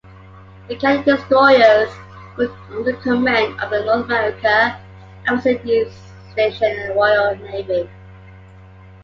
The 0.67 0.77
Canadian 0.77 1.15
destroyers 1.17 1.91
were 2.35 2.51
under 2.71 2.91
the 2.91 2.97
command 3.03 3.53
of 3.61 3.69
the 3.69 3.85
"North 3.85 4.05
America 4.05 4.75
and 5.27 5.35
West 5.35 5.45
Indies 5.45 5.93
Station" 6.31 6.81
of 6.81 6.87
the 6.87 6.93
Royal 6.95 7.35
Navy. 7.35 7.87